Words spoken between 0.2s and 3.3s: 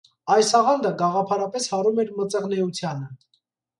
Այս աղանդը գաղափարապես հարում էր մծղնեությանը։